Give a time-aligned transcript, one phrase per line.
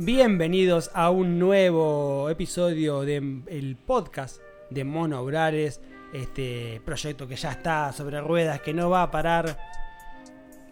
[0.00, 4.36] Bienvenidos a un nuevo episodio del podcast
[4.70, 5.80] de Mono Obrales,
[6.12, 9.58] este proyecto que ya está sobre ruedas, que no va a parar,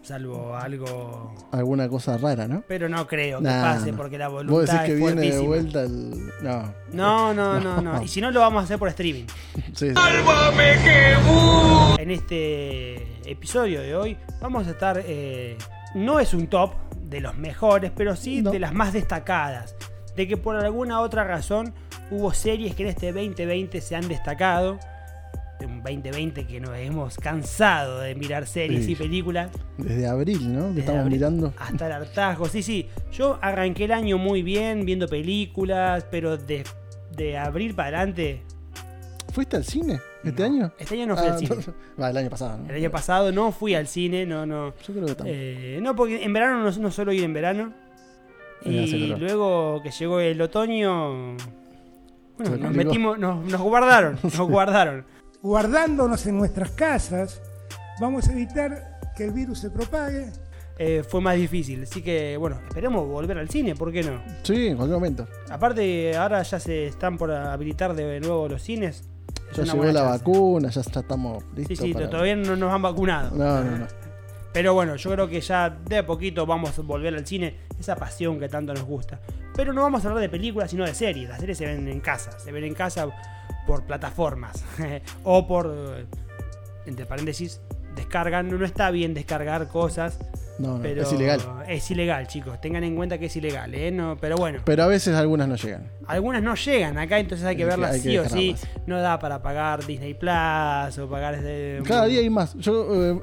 [0.01, 1.35] salvo algo...
[1.51, 2.63] Alguna cosa rara, ¿no?
[2.69, 3.97] Pero no creo que Nah, pase, no.
[3.97, 6.31] porque la Vos voluntad decís que es viene de vuelta el.
[6.41, 6.73] No.
[6.93, 8.01] No, no, no, no.
[8.01, 9.25] Y si no, lo vamos a hacer por streaming.
[9.73, 9.93] Sí, sí.
[11.99, 15.01] En este episodio de hoy vamos a estar...
[15.05, 15.57] eh,
[15.95, 16.71] no es un top
[17.09, 18.51] de los mejores, pero sí No.
[18.51, 19.75] de las más destacadas.
[20.15, 21.73] De que por alguna otra razón
[22.11, 24.79] hubo series que en este 2020 se han destacado.
[25.59, 28.91] Un 2020 que nos hemos cansado de mirar series Sí.
[28.91, 29.49] y películas.
[29.77, 30.61] Desde abril, ¿no?
[30.61, 31.53] Que Desde estamos abril mirando.
[31.57, 32.47] Hasta el hartazgo.
[32.47, 32.87] Sí, sí.
[33.11, 36.63] Yo arranqué el año muy bien viendo películas, pero de,
[37.15, 38.43] de abril para adelante.
[39.33, 40.45] ¿Fuiste al cine este no.
[40.45, 40.71] año?
[40.77, 41.55] Este año no fui Ah, al cine.
[42.01, 42.69] Va, el año pasado, ¿no?
[42.69, 44.73] El año pasado no fui al cine, no, no.
[44.87, 45.29] Yo creo que tampoco.
[45.29, 47.73] Eh, no, porque en verano no, no suelo ir en verano.
[48.65, 51.35] Y luego que llegó el otoño.
[52.37, 55.05] Bueno, nos metimos, nos, nos guardaron, nos guardaron.
[55.41, 57.41] guardándonos en nuestras casas,
[58.01, 60.27] vamos a evitar que el virus se propague.
[60.79, 61.81] Eh, fue más difícil.
[61.83, 64.21] Así que, bueno, esperemos volver al cine, ¿por qué no?
[64.43, 65.27] Sí, en cualquier momento.
[65.49, 69.09] Aparte, ahora ya se están por habilitar de nuevo los cines.
[69.55, 70.17] Ya llegó la chance.
[70.19, 71.77] vacuna, ya estamos Sí, listos.
[71.79, 73.35] sí, para- todavía no nos han vacunado.
[73.35, 73.87] No, no, no.
[74.53, 77.95] Pero bueno, yo creo que ya de a poquito vamos a volver al cine, esa
[77.95, 79.19] pasión que tanto nos gusta.
[79.55, 81.29] Pero no vamos a hablar de películas, sino de series.
[81.29, 83.07] Las series se ven en casa, se ven en casa
[83.67, 84.63] por plataformas
[85.23, 86.05] o por, eh,
[86.85, 87.61] entre paréntesis,
[87.97, 88.49] descargan.
[88.57, 90.17] No está bien descargar cosas,
[90.59, 91.41] No, no, pero es ilegal.
[91.67, 92.59] Es ilegal, chicos.
[92.61, 93.91] Tengan en cuenta que es ilegal, ¿eh?
[93.91, 95.91] No, pero bueno, Pero a veces algunas no llegan.
[96.07, 98.55] algunas no llegan acá, entonces hay que verlas hay que sí o sí.
[98.85, 101.35] No da para pagar Disney Plus o pagar...
[101.35, 102.53] este- Cada día hay más.
[102.55, 103.19] Yo eh,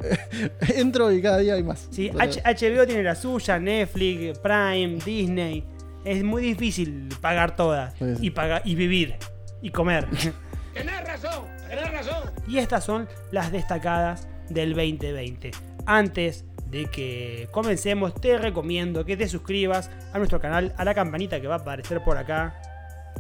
[0.77, 1.89] entro y cada día hay más.
[1.91, 5.65] Sí, Pero- H- HBO tiene la suya, Netflix, Prime, Disney.
[6.05, 8.27] Es muy difícil pagar todas Sí, sí.
[8.27, 9.15] y pagar y vivir
[9.63, 10.07] y comer.
[10.75, 12.31] Tenés razón, tenés razón.
[12.49, 15.51] y estas son las destacadas del 2020.
[15.87, 21.41] Antes de que comencemos, te recomiendo que te suscribas a nuestro canal, a la campanita
[21.41, 22.55] que va a aparecer por acá.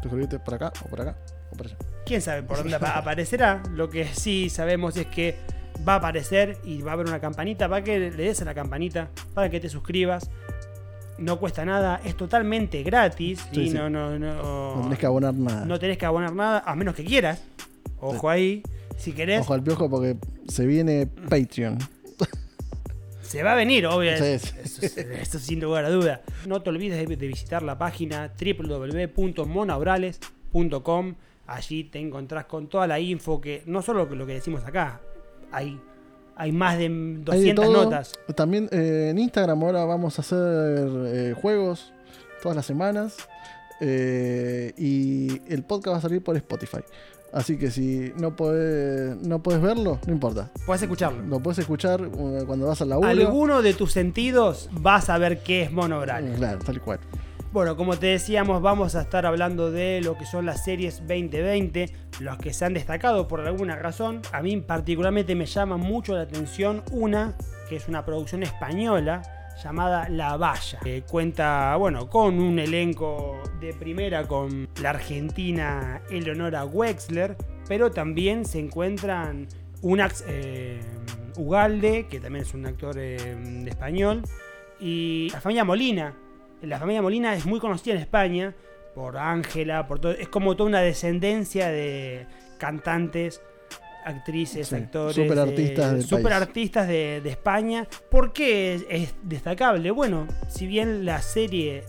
[0.02, 1.16] Suscríbete por acá o por acá
[1.52, 1.76] o por allá.
[2.04, 3.62] Quién sabe por dónde apa- aparecerá.
[3.72, 5.36] Lo que sí sabemos es que
[5.86, 8.54] va a aparecer y va a haber una campanita para que le des a la
[8.54, 10.28] campanita, para que te suscribas.
[11.16, 13.46] No cuesta nada, es totalmente gratis.
[13.52, 13.76] Sí, y sí.
[13.76, 15.64] No, no, no, No tenés que abonar nada.
[15.64, 17.40] no tenés que abonar nada, a menos que quieras.
[18.00, 18.62] Ojo ahí,
[18.96, 20.16] si querés, Ojo al piojo porque
[20.48, 21.78] se viene Patreon.
[23.22, 24.16] se va a venir, obvio.
[24.16, 24.54] Sí, sí.
[24.62, 26.22] Eso, es- eso sin lugar a duda.
[26.46, 31.14] No te olvides de, de visitar la página www.monaurales.com.
[31.46, 35.00] Allí te encontrás con toda la info que no solo lo que decimos acá,
[35.52, 35.78] hay,
[36.36, 37.84] hay más de Hay de 200 todo.
[37.84, 38.12] notas.
[38.34, 40.38] También eh, en Instagram ahora vamos a hacer
[41.06, 41.92] eh, juegos
[42.42, 43.16] todas las semanas.
[43.80, 46.78] eh, y el podcast va a salir por Spotify.
[47.34, 50.52] Así que si no podés, no podés verlo, no importa.
[50.64, 51.20] Puedes escucharlo.
[51.26, 53.08] Lo puedes escuchar eh, cuando vas al laburo.
[53.08, 56.38] Alguno de tus sentidos vas a ver qué es Monobrales.
[56.38, 57.00] Claro, tal cual.
[57.52, 61.90] Bueno, como te decíamos, vamos a estar hablando de lo que son las series 2020,
[62.20, 64.22] los que se han destacado por alguna razón.
[64.32, 67.34] A mí particularmente me llama mucho la atención una,
[67.68, 69.22] que es una producción española
[69.62, 70.80] llamada La Valla.
[71.08, 77.36] cuenta, bueno, con un elenco de primera con la argentina Eleonora Wexler,
[77.68, 79.46] pero también se encuentran
[79.82, 80.80] Unax eh,
[81.36, 84.22] Ugalde, que también es un actor eh, español,
[84.80, 86.14] y la familia Molina,
[86.62, 88.54] la familia Molina es muy conocida en España
[88.94, 90.04] por Ángela, por.
[90.06, 92.26] Es como toda una descendencia de
[92.58, 93.42] cantantes,
[94.04, 95.16] actrices, Sí, actores.
[95.16, 97.86] superartistas eh, del superartistas de, de España.
[98.10, 99.90] ¿Por qué es, es destacable?
[99.90, 101.84] Bueno, si bien la serie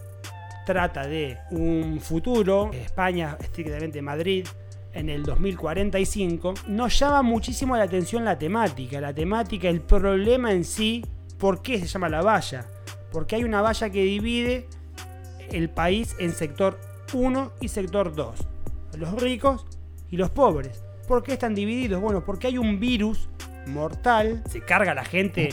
[0.66, 4.48] trata de un futuro, España, estrictamente Madrid,
[4.94, 9.02] en el 2045, nos llama muchísimo la atención la temática.
[9.02, 11.06] La temática, el problema en sí,
[11.38, 12.66] ¿por qué se llama la valla?
[13.12, 14.68] Porque hay una valla que divide
[15.52, 16.80] el país en sector
[17.14, 18.36] 1 y sector 2.
[18.98, 19.66] Los ricos
[20.10, 20.82] y los pobres.
[21.08, 22.02] ¿Por qué están divididos?
[22.02, 23.30] Bueno, porque hay un virus
[23.68, 25.50] mortal, se carga a la gente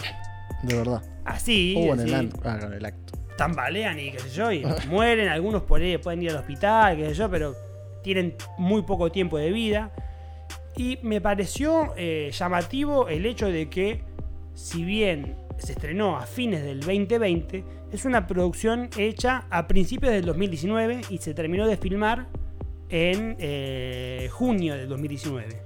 [0.63, 1.03] De verdad.
[1.25, 3.19] así, o en el, ah, con el acto.
[3.37, 7.09] tambalean y qué sé yo, y mueren, algunos por ahí pueden ir al hospital, qué
[7.09, 7.55] sé yo, pero
[8.03, 9.91] tienen muy poco tiempo de vida.
[10.77, 14.03] Y me pareció eh, llamativo el hecho de que,
[14.55, 20.25] si bien se estrenó a fines del 2020, es una producción hecha a principios del
[20.25, 22.27] 2019 y se terminó de filmar
[22.93, 25.62] en eh, junio del 2019.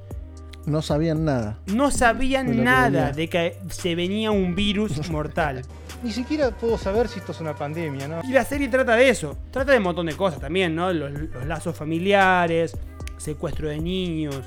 [0.64, 1.58] No sabían nada.
[1.67, 5.62] No sabían nada de que se venía un virus mortal.
[6.02, 8.20] ni siquiera puedo saber si esto es una pandemia, ¿no?
[8.25, 10.93] Y la serie trata de eso, trata de un montón de cosas también, ¿no?
[10.93, 12.76] Los, los lazos familiares,
[13.17, 14.43] secuestro de niños,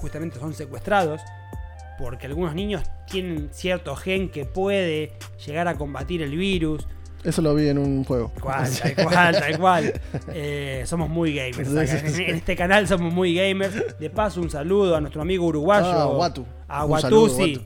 [0.00, 1.20] justamente son secuestrados,
[1.98, 5.12] porque algunos niños tienen cierto gen que puede
[5.44, 6.86] llegar a combatir el virus.
[7.24, 8.30] Eso lo vi en un juego.
[8.40, 10.00] Cual, tal cual, tal cual.
[10.28, 11.74] Eh, somos muy gamers.
[11.74, 12.06] Acá.
[12.06, 13.98] En, este canal somos muy gamers.
[13.98, 15.86] De paso, un saludo a nuestro amigo uruguayo.
[15.86, 16.44] Ah, Watu.
[16.68, 17.56] A Watusi.
[17.56, 17.64] Watu.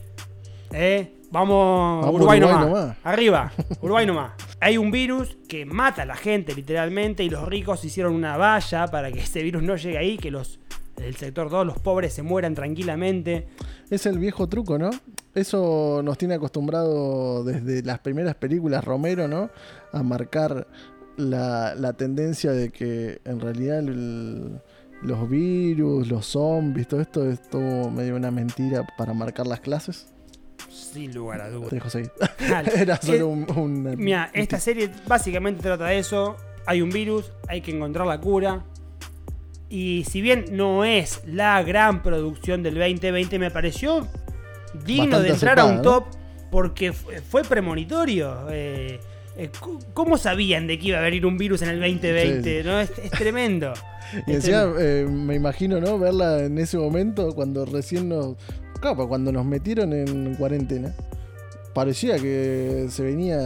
[0.72, 2.66] Eh, vamos, Vamos, Uruguay, Uruguay nomás.
[2.66, 2.96] nomás.
[3.02, 4.32] Arriba, Uruguay nomás.
[4.60, 8.86] Hay un virus que mata a la gente literalmente y los ricos hicieron una valla
[8.86, 10.60] para que ese virus no llegue ahí, que los
[10.98, 13.46] el sector 2, los pobres se mueran tranquilamente.
[13.90, 14.90] Es el viejo truco, ¿no?
[15.38, 19.50] Eso nos tiene acostumbrado desde las primeras películas Romero, ¿no?
[19.92, 20.66] A marcar
[21.16, 24.60] la, la tendencia de que en realidad el-
[25.02, 30.08] los virus, los zombies, todo esto es todo medio una mentira para marcar las clases.
[30.68, 31.70] Sin lugar a Te dudas.
[31.70, 32.10] dejo seguir.
[32.76, 33.46] Era Eh, solo un...
[33.56, 36.36] un- Mira, esta serie básicamente trata de eso.
[36.66, 38.64] Hay un virus, hay que encontrar la cura.
[39.70, 44.06] Y si bien no es la gran producción del 2020, me pareció
[44.84, 46.04] digno de entrar a un top
[46.50, 48.46] porque fue, fue premonitorio.
[48.50, 49.00] Eh,
[49.36, 49.50] eh,
[49.94, 52.42] ¿Cómo sabían de que iba a venir un virus en el 2020?
[52.42, 52.68] Sí, sí.
[52.68, 52.80] ¿no?
[52.80, 53.72] Es, es tremendo.
[54.26, 54.80] Y Es encima tremendo.
[54.80, 55.98] eh, me imagino, ¿no?
[55.98, 58.36] Verla en ese momento cuando recién nos...
[58.80, 60.94] Claro, cuando nos metieron en cuarentena.
[61.74, 63.38] Parecía que se venía,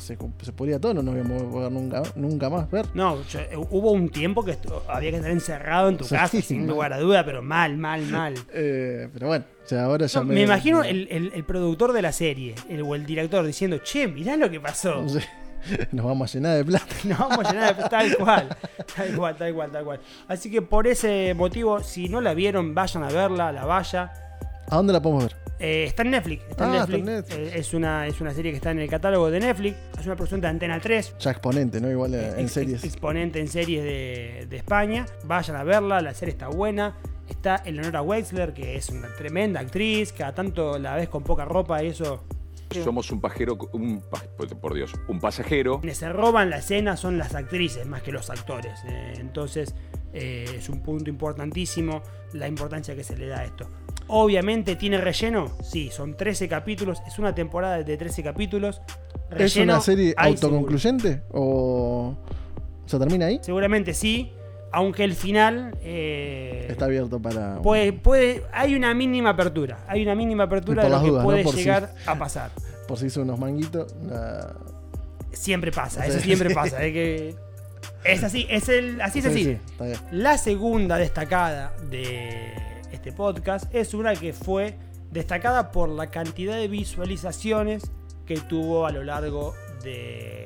[0.00, 2.86] se, se, se podía todo, no nos íbamos a poder nunca, nunca más ver.
[2.94, 4.56] No, yo- eh, hubo un tiempo que
[4.88, 8.34] había que estar encerrado en tu casa, sin lugar a duda, pero mal, mal, mal.
[8.52, 12.02] Eh, pero bueno, o sea, ahora ya No, me imagino el, el- el productor de
[12.02, 15.04] la serie, el, o el director, diciendo, che, mirá lo que pasó.
[15.08, 15.18] Sí.
[15.92, 16.94] Nos vamos a llenar de plata.
[17.04, 18.48] Nos vamos a llenar de tal cual,
[18.94, 20.00] tal cual, tal cual, tal cual.
[20.28, 24.12] Así que por ese motivo, si no la vieron, vayan a verla, la vaya.
[24.70, 25.36] ¿A dónde la podemos ver?
[25.60, 27.08] Eh, está en Netflix, está en Ah, está Netflix.
[27.08, 27.54] en Netflix.
[27.54, 29.76] Eh, es, una, es una serie que está en el catálogo de Netflix.
[29.98, 31.14] Es una producción de Antena 3.
[31.20, 31.90] Ya exponente, ¿no?
[31.90, 32.84] Igual eh, en ex- series.
[32.84, 35.06] exponente en series de, de España.
[35.24, 36.96] Vayan a verla, la serie está buena.
[37.28, 41.82] Está Eleonora Wexler, que es una tremenda actriz, cada tanto la ves con poca ropa
[41.82, 42.24] y eso.
[42.82, 44.02] Somos un pajero, un
[44.60, 48.30] por Dios, un pasajero Quienes se roban la escena son las actrices más que los
[48.30, 48.80] actores.
[48.88, 49.74] eh, entonces
[50.12, 52.02] eh, es un punto importantísimo
[52.32, 53.68] la importancia que se le da a esto.
[54.06, 58.82] Obviamente tiene relleno, sí, son 13 capítulos, es una temporada de 13 capítulos.
[59.36, 61.22] ¿Es una serie autoconcluyente?
[61.32, 62.14] ¿O
[62.86, 63.38] se termina ahí?
[63.42, 64.30] Seguramente sí,
[64.72, 67.60] aunque el final eh, Está abierto para.
[67.62, 71.30] puede, puede, hay una mínima apertura, hay una mínima apertura de lo que dudas, ¿no?
[71.30, 72.50] puede si- llegar a pasar.
[72.86, 73.94] Por si hizo unos manguitos.
[74.06, 74.52] la-
[75.32, 77.34] Siempre pasa, eso siempre pasa, es que
[78.04, 79.54] es así, es el, así se Sí, sigue.
[79.54, 79.98] sí, está bien.
[80.12, 82.52] La segunda destacada de
[82.94, 84.76] este podcast es una que fue
[85.10, 87.90] destacada por la cantidad de visualizaciones
[88.26, 90.44] que tuvo a lo largo de,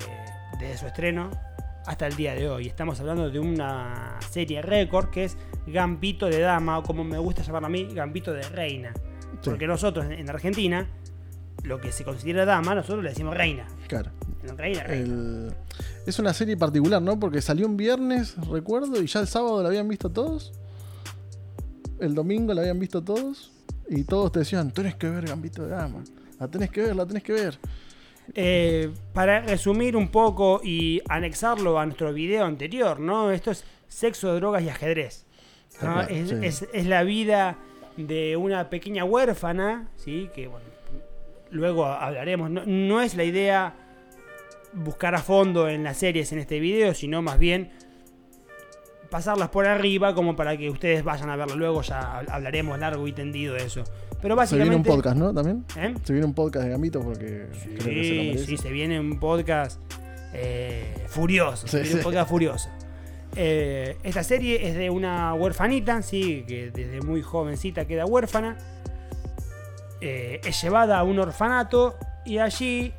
[0.58, 1.30] de su estreno
[1.86, 2.66] hasta el día de hoy.
[2.66, 5.36] Estamos hablando de una serie récord que es
[5.66, 8.92] Gambito de Dama, o como me gusta llamarlo a mí, Gambito de Reina.
[8.94, 9.50] Sí.
[9.50, 10.86] Porque nosotros en- en Argentina,
[11.62, 13.66] lo que se considera dama, nosotros le decimos reina.
[13.86, 14.10] Claro.
[14.56, 15.04] Reina, reina.
[15.04, 15.54] El-
[16.06, 17.18] Es una serie particular, ¿no?
[17.20, 20.52] Porque salió un viernes, recuerdo, y ya el sábado la habían visto todos.
[22.00, 23.52] El domingo la habían visto todos.
[23.88, 26.04] Y todos te decían, tenés que ver Gambito de Dama.
[26.38, 27.58] La tenés que ver, la tenés que ver.
[28.34, 33.30] Eh, para resumir un poco y anexarlo a nuestro video anterior, ¿no?
[33.30, 35.24] Esto es sexo, drogas y ajedrez.
[35.80, 35.94] ¿no?
[35.94, 36.36] Tal cual, Es, sí.
[36.42, 37.56] es- es la vida
[37.96, 40.28] de una pequeña huérfana, ¿sí?
[40.34, 40.66] Que bueno,
[41.50, 42.50] luego hablaremos.
[42.50, 43.74] No, no es la idea
[44.74, 47.70] buscar a fondo en las series en este video, sino más bien
[49.10, 53.06] pasarlas por arriba como para que ustedes vayan a verlo luego, ya hab- hablaremos largo
[53.08, 53.84] y tendido de eso.
[54.20, 54.90] Pero Se viene un básicamente...
[54.90, 55.32] podcast, ¿no?
[55.34, 55.64] También.
[55.76, 55.94] ¿eh?
[56.02, 57.46] Se viene un podcast de Gambito porque
[57.78, 59.80] creo que se lo Sí, sí, se viene un podcast
[60.34, 61.66] eh, furioso.
[61.66, 61.96] Sí, se viene sí.
[61.98, 62.68] un podcast furioso.
[63.36, 68.56] Eh, esta serie es de una huerfanita, sí, que desde muy jovencita queda huérfana.
[70.00, 72.92] Es llevada a un orfanato y allí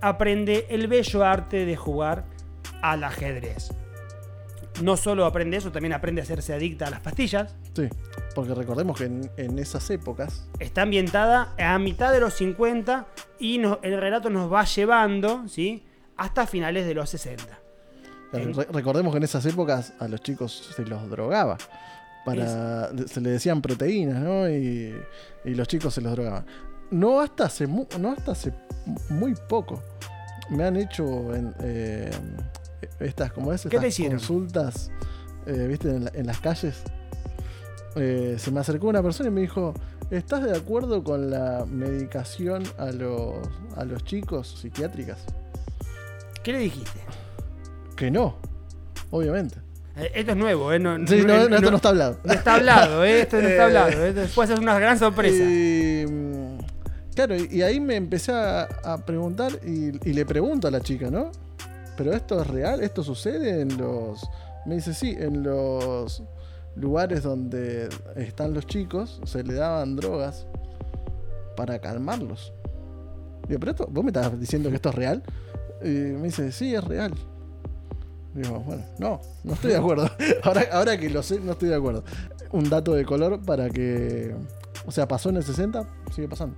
[0.00, 2.24] aprende el bello arte de jugar
[2.82, 3.70] al ajedrez.
[4.82, 7.54] No solo aprende eso, también aprende a hacerse adicta a las pastillas.
[7.74, 7.88] Sí,
[8.34, 13.06] porque recordemos que en, en esas épocas, Está ambientada a mitad de los 50
[13.38, 15.84] y nos- el relato nos va llevando ¿sí?
[16.16, 17.44] hasta finales de los 60.
[18.30, 21.56] claro, En- re- recordemos que en esas épocas a los chicos se los drogaba.
[22.24, 24.48] Para, Se le decían proteínas, ¿no?
[24.50, 24.94] Y,
[25.46, 26.44] y los chicos se los drogaban.
[26.90, 28.52] No hasta hace, no hasta hace
[29.08, 29.82] muy poco.
[30.50, 32.10] Me han hecho en, eh,
[33.00, 33.62] estas, como es?
[33.62, 34.18] ¿Qué te Estas hicieron?
[34.18, 34.90] consultas,
[35.46, 35.88] eh, ¿viste?
[35.90, 36.82] En, la- en las calles.
[37.96, 39.74] Eh, se me acercó una persona y me dijo,
[40.10, 43.34] ¿Estás de acuerdo con la medicación a los,
[43.76, 45.18] a los chicos psiquiátricas?
[46.42, 46.98] ¿Qué le dijiste?
[47.94, 48.36] Que no,
[49.10, 49.56] obviamente.
[49.96, 50.78] Eh, Esto es nuevo, ¿eh?
[50.78, 52.18] No, Sí, no, no- no, esto no está hablado.
[52.24, 53.20] no está hablado, ¿eh?
[53.22, 54.06] Esto no está hablado.
[54.06, 54.28] ¿eh?
[54.34, 55.42] Puede ser una gran sorpresa.
[55.44, 56.58] Y, mm,
[57.14, 60.80] claro, y y ahí me empecé a, a preguntar y, y le pregunto a la
[60.80, 61.32] chica, ¿no?
[61.98, 62.80] ¿Pero esto es real?
[62.80, 64.30] ¿Esto sucede en los...
[64.64, 66.22] Me dice, sí, en los
[66.76, 70.46] lugares donde están los chicos se le daban drogas
[71.56, 72.52] para calmarlos.
[73.48, 75.24] Digo, ¿pero esto, vos me estás diciendo que esto es real?
[75.82, 77.12] Y me dice, sí, es real.
[78.32, 80.08] Digo, bueno, no, no estoy de acuerdo.
[80.44, 82.04] ahora, ahora que lo sé, no estoy de acuerdo.
[82.52, 84.36] Un dato de color para que.
[84.86, 86.56] O sea, pasó en el 60, sigue pasando.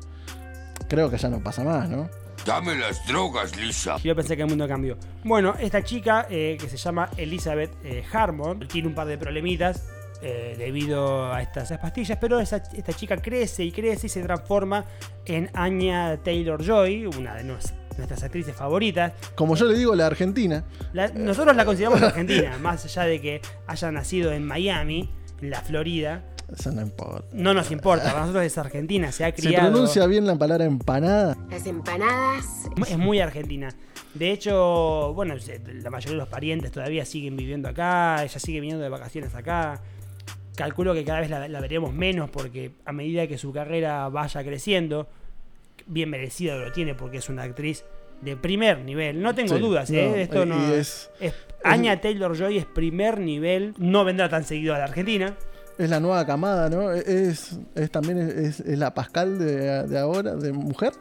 [0.86, 2.10] Creo que ya no pasa más, ¿no?
[2.46, 3.96] Dame las drogas, Lisa.
[4.02, 4.96] Yo pensé que el mundo cambió.
[5.24, 9.88] Bueno, esta chica eh, que se llama Elizabeth eh, Harmon tiene un par de problemitas
[10.22, 14.84] eh, debido a estas pastillas, pero esa- esta chica crece y crece y se transforma
[15.26, 19.12] en Anya Taylor Joy, una de nuestras actrices favoritas.
[19.34, 20.64] Como yo le digo, la Argentina.
[20.92, 25.60] La- nosotros la consideramos argentina, más allá de que haya nacido en Miami, en la
[25.60, 26.24] Florida.
[26.52, 27.24] Eso no importa.
[27.32, 29.70] No nos importa, para nosotros es argentina, se ha ¿Se criado.
[29.70, 31.36] pronuncia bien la palabra empanada?
[31.50, 32.46] Las empanadas.
[32.88, 33.68] Es muy argentina.
[34.14, 38.60] De hecho, bueno, se- la mayoría de los parientes todavía siguen viviendo acá, ella sigue
[38.60, 39.80] viniendo de vacaciones acá.
[40.56, 44.42] Calculo que cada vez la, la veremos menos porque a medida que su carrera vaya
[44.42, 45.08] creciendo,
[45.86, 47.84] bien merecido lo tiene porque es una actriz
[48.20, 49.22] de primer nivel.
[49.22, 50.22] No tengo Sí, dudas, no, ¿eh?
[50.22, 50.74] Esto y no.
[50.74, 55.36] es- es- Anya Taylor Joy es primer nivel, no vendrá tan seguido a la Argentina.
[55.82, 56.92] Es la nueva camada, ¿no?
[56.92, 60.92] Es, es también es, es la Pascal de, de ahora, de mujer,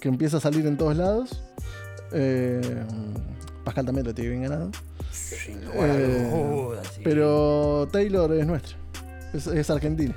[0.00, 1.42] que empieza a salir en todos lados.
[2.12, 2.60] Eh,
[3.64, 4.70] Pascal también lo tiene bien ganado.
[5.74, 6.30] Eh,
[6.94, 7.00] sí.
[7.04, 8.76] Pero Taylor es nuestra.
[9.34, 10.14] Es, es argentina.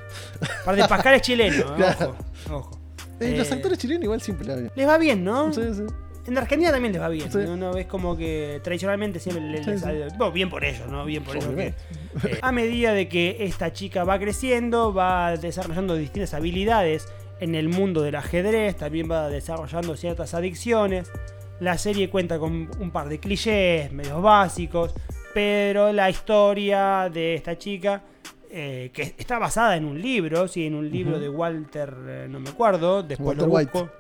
[0.61, 1.65] Aparte, Pascal es chileno, ¿eh?
[1.77, 2.15] Claro.
[2.47, 2.55] ojo.
[2.57, 2.79] ojo.
[3.19, 4.71] Eh, los Eh, actores chilenos igual siempre la bien.
[4.75, 5.51] Les va bien, ¿no?
[5.53, 5.83] Sí, sí.
[6.27, 7.31] En Argentina también les va bien.
[7.31, 7.39] Sí.
[7.39, 7.57] ¿no?
[7.57, 7.77] ¿no?
[7.77, 11.03] Es como que tradicionalmente siempre les, Sí, les bueno, bien por ellos, ¿no?
[11.05, 11.53] Bien por ellos.
[11.55, 17.07] que, eh, a medida de que esta chica va creciendo, va desarrollando distintas habilidades
[17.39, 21.11] en el mundo del ajedrez, también va desarrollando ciertas adicciones.
[21.59, 24.93] La serie cuenta con un par de clichés medios básicos,
[25.33, 28.03] pero la historia de esta chica,
[28.49, 32.39] eh, que está basada en un libro, sí, en un libro de Walter, eh, no
[32.39, 33.91] me acuerdo, después Walter lo White.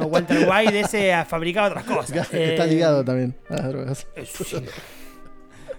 [0.00, 2.28] No, Walter White ese ha fabricado otras cosas.
[2.32, 4.06] Está Eh, ligado también a las drogas.
[4.16, 4.56] eh, sí.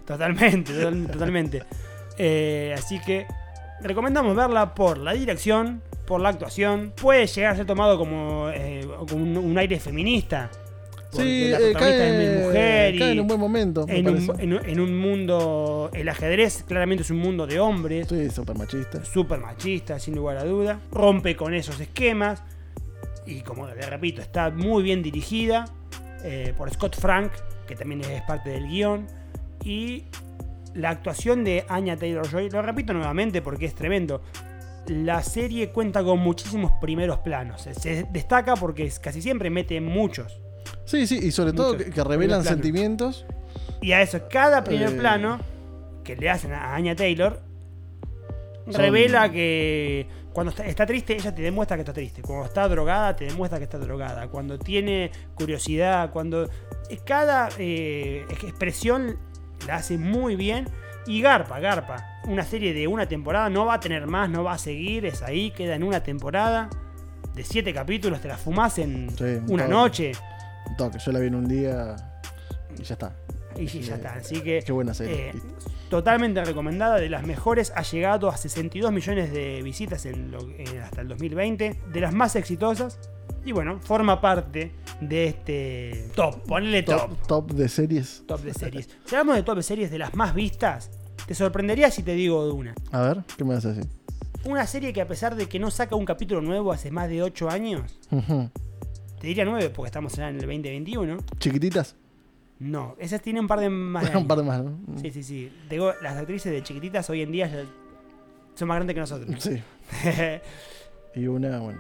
[0.06, 1.64] Totalmente, total- totalmente.
[2.18, 3.26] Eh, así que
[3.82, 6.94] recomendamos verla por la dirección, por la actuación.
[7.00, 10.50] Puede llegar a ser tomado como, eh, como un, un aire feminista.
[11.12, 13.86] porque Sí, la protagonista cae, es mujer y cae en un buen momento.
[13.86, 15.90] un, en un mundo.
[15.94, 18.08] El ajedrez claramente es un mundo de hombres.
[18.10, 19.06] Sí, súper machista.
[19.06, 20.80] Súper machista, sin lugar a duda.
[20.92, 22.42] Rompe con esos esquemas.
[23.32, 25.66] Y como le repito, está muy bien dirigida
[26.24, 27.32] eh, por Scott Frank,
[27.68, 29.06] que también es parte del guion.
[29.64, 30.06] Y
[30.74, 34.22] la actuación de Anya Taylor Joy, lo repito nuevamente porque es tremendo.
[34.88, 37.62] La serie cuenta con muchísimos primeros planos.
[37.62, 40.40] Se- Se destaca porque casi siempre mete muchos.
[40.86, 43.26] Sí, sí, y sobre todo que, que revelan sentimientos.
[43.82, 44.98] Y a eso, cada primer Eh.
[44.98, 45.40] plano
[46.04, 47.40] que le hacen a Anya Taylor
[48.74, 52.22] Son- revela que cuando está, está triste, ella te demuestra que está triste.
[52.22, 54.28] Cuando está drogada, te demuestra que está drogada.
[54.28, 56.44] Cuando tiene curiosidad, cuando.
[56.90, 59.18] eh, Cada eh, expresión
[59.68, 60.68] la hace muy bien.
[61.08, 62.06] Y Garpa, Garpa.
[62.28, 65.22] Una serie de una temporada, no va a tener más, no va a seguir, es
[65.24, 66.70] ahí, queda en una temporada.
[67.34, 69.74] De siete capítulos, te la fumás en Sí, un una toque.
[69.74, 70.12] noche.
[70.70, 71.96] Un toque, yo la vi en un día
[72.78, 73.16] y ya está.
[73.58, 74.14] Y sí, ya está.
[74.16, 74.62] Así que.
[74.64, 75.30] Qué buena serie.
[75.30, 75.34] Eh.
[75.90, 80.80] Totalmente recomendada, de las mejores, ha llegado a 62 millones de visitas en lo- en-
[80.82, 83.00] hasta el 2020, de las más exitosas,
[83.46, 88.24] y bueno, forma parte de este top, ponele top, top, top de series.
[88.28, 88.90] top de series.
[89.06, 90.92] Si hablamos de top de series de las más vistas,
[91.26, 92.76] te sorprendería si te digo de una.
[92.92, 93.86] A ver, ¿qué me vas a decir?
[94.46, 97.22] Una serie que a pesar de que no saca un capítulo nuevo hace más de
[97.24, 98.00] 8 años,
[99.20, 101.96] te diría 9 porque estamos en el 2021, Chiquititas.
[102.60, 104.78] No, esas tienen un par de más de un par de más, ¿no?
[105.02, 105.52] Sí, sí, sí.
[105.70, 107.64] Digo, las actrices de chiquititas hoy en día ya
[108.56, 109.36] son más grandes que nosotros.
[109.44, 109.62] Sí.
[111.16, 111.80] Y una, bueno.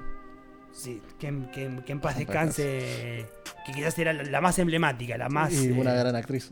[0.71, 3.25] Sí, que, en- que en- que en paz descanse.
[3.65, 5.53] Que quizás era la, la más emblemática, la más.
[5.53, 6.51] y una eh, gran actriz.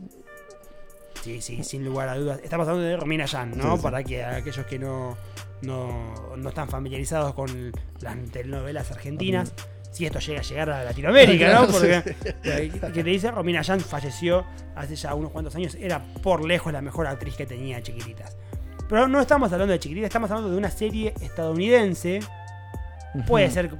[1.22, 2.40] Sí, sí, sin lugar a dudas.
[2.44, 3.72] Estamos hablando de Romina Yan, ¿no?
[3.72, 3.82] Sí, sí.
[3.82, 5.16] Para que aquellos que no,
[5.62, 9.52] no, no están familiarizados con las telenovelas argentinas.
[9.90, 11.66] Si esto llega a llegar a Latinoamérica, ¿no?
[11.72, 12.02] Porque
[12.92, 14.44] que te dice, Romina Yan falleció
[14.76, 15.74] hace ya unos cuantos años.
[15.80, 18.36] Era por lejos la mejor actriz que tenía Chiquititas.
[18.88, 22.20] Pero no estamos hablando de Chiquititas, estamos hablando de una serie estadounidense
[23.26, 23.70] Puede ser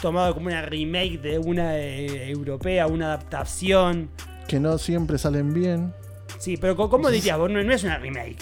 [0.00, 4.10] tomado como una remake de una eh, europea, una adaptación.
[4.46, 5.94] Que no siempre salen bien.
[6.38, 7.50] Sí, pero ¿cómo dirías vos?
[7.50, 8.38] No, no es una remake.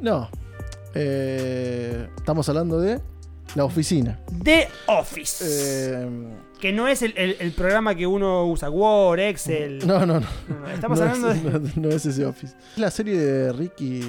[0.00, 0.28] No.
[0.94, 3.00] Eh, estamos hablando de
[3.54, 4.18] La Oficina.
[4.42, 5.44] The Office.
[5.46, 6.08] Eh,
[6.60, 9.86] Que no es el, el- el programa que uno usa, Word, Excel.
[9.86, 10.26] no, no, no.
[10.48, 11.50] No, no, Estamos no hablando es, de.
[11.50, 12.54] no, no es ese Office.
[12.74, 14.00] Es la serie de Ricky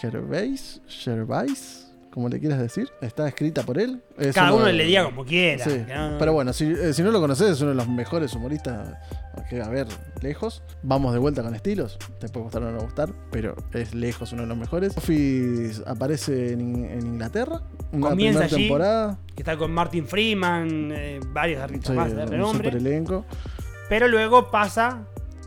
[0.00, 0.80] Gervais.
[0.88, 1.87] Gervais,
[2.18, 2.88] como le quieras decir.
[3.00, 4.02] Está escrita por él.
[4.18, 5.62] Es Cada uno de- le diga como quiera.
[5.64, 7.76] Sí, que no- no- Pero bueno, si, eh, si no lo conoces, es uno de
[7.76, 8.96] los mejores humoristas
[9.48, 9.86] que a ver
[10.20, 10.64] lejos.
[10.82, 11.96] Vamos de vuelta con estilos.
[12.18, 14.96] Te puede gustar o no gustar, pero es lejos uno de los mejores.
[14.96, 17.62] Office aparece en, en Inglaterra.
[17.92, 18.56] Una Comienza allí.
[18.56, 19.16] temporada.
[19.36, 22.68] Que está con Martin Freeman, eh, varios artistas Sí, más de renombre.
[22.70, 23.24] super elenco.
[23.88, 25.04] Pero luego pasa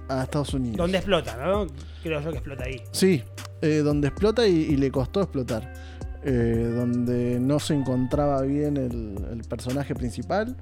[0.08, 0.78] A Estados Unidos.
[0.78, 1.68] donde explota, ¿no?
[2.02, 2.82] Creo yo que explota ahí.
[2.92, 3.24] Sí,
[3.62, 5.91] eh, donde explota y, y le costó explotar.
[6.24, 10.56] Eh, donde no se encontraba bien el, el personaje principal.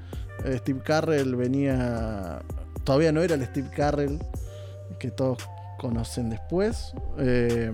[0.46, 2.42] Eh, Steve Carrell venía.
[2.84, 4.20] Todavía no era el Steve Carrell
[5.00, 5.40] que todos
[5.78, 6.94] conocen después.
[7.18, 7.72] Eh,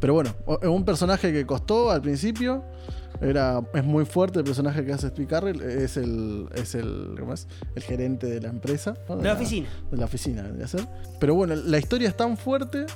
[0.00, 2.64] pero bueno, es un personaje que costó al principio.
[3.20, 5.62] Era, es muy fuerte el personaje que hace Steve Carrell.
[5.62, 7.46] Es el, es el, ¿cómo es?
[7.74, 8.94] el gerente de la empresa.
[9.08, 9.16] ¿no?
[9.16, 9.68] De la oficina.
[9.90, 10.86] de la oficina, vendría a ser.
[11.20, 12.86] Pero bueno, la historia es tan fuerte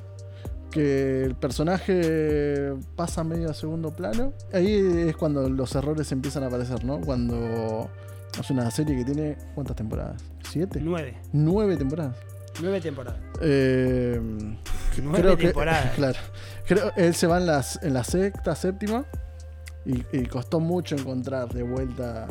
[0.79, 4.33] que el personaje pasa medio a segundo plano.
[4.53, 4.77] Ahí
[5.09, 7.01] es cuando los errores empiezan a aparecer, ¿no?
[7.01, 7.91] Cuando
[8.39, 10.23] es una serie que tiene ¿cuántas temporadas?
[10.49, 10.79] ¿Siete?
[10.81, 11.19] Nueve.
[11.33, 12.17] Nueve temporadas.
[12.63, 13.21] Nueve temporadas.
[13.41, 14.21] Eh,
[15.03, 15.93] Nueve creo que temporadas.
[15.97, 16.19] claro.
[16.65, 19.05] Creo él se va en las en la sexta, séptima
[19.85, 22.29] y, y costó mucho encontrar de vuelta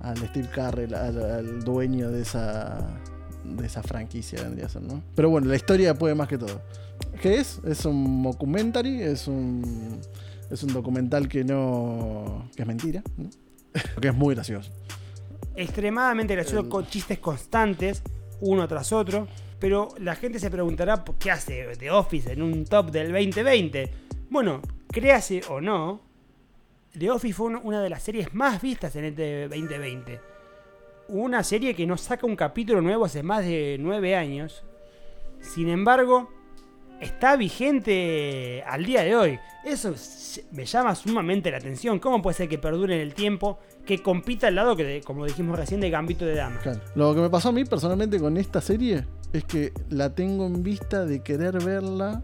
[0.00, 2.78] al Steve Carrell, al, al dueño de esa
[3.56, 5.02] de esa franquicia vendría a ser, ¿no?
[5.14, 6.60] Pero bueno, la historia puede más que todo.
[7.20, 7.60] ¿Qué es?
[7.66, 10.00] Es un documentary, es un
[10.50, 13.28] es un documental que no que es mentira, ¿no?
[14.00, 14.70] que es muy gracioso.
[15.54, 18.02] Extremadamente gracioso, El- con chistes constantes,
[18.40, 19.26] uno tras otro.
[19.58, 23.90] Pero la gente se preguntará ¿por qué hace The Office en un top del 2020.
[24.28, 24.60] Bueno,
[24.92, 26.02] créase o no,
[26.98, 30.20] The Office fue un- una de las series más vistas en este 2020.
[31.08, 34.64] Una serie que no saca un capítulo nuevo hace más de nueve años.
[35.40, 36.30] Sin embargo,
[37.00, 39.38] está vigente al día de hoy.
[39.64, 39.94] Eso
[40.52, 41.98] me llama sumamente la atención.
[41.98, 43.58] ¿Cómo puede ser que perdure en el tiempo?
[43.84, 46.60] Que compita al lado que, como dijimos recién, de Gambito de Dama.
[46.94, 50.62] Lo que me pasó a mí personalmente con esta serie es que la tengo en
[50.62, 52.22] vista de querer verla